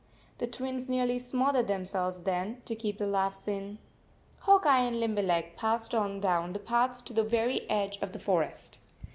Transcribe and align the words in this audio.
The 0.39 0.47
Twins 0.47 0.89
nearly 0.89 1.19
smothered 1.19 1.67
themselves 1.67 2.23
then, 2.23 2.63
to 2.65 2.73
keep 2.73 2.97
the 2.97 3.05
laughs 3.05 3.47
in. 3.47 3.77
Hawk 4.39 4.65
Eye 4.65 4.81
and 4.87 4.99
Limberleg 4.99 5.55
passed 5.55 5.93
on 5.93 6.19
down 6.19 6.53
the 6.53 6.57
path 6.59 7.05
to 7.05 7.13
the 7.13 7.21
very 7.21 7.69
edge 7.69 7.97
of 8.01 8.11
the 8.11 8.17
forest. 8.19 8.79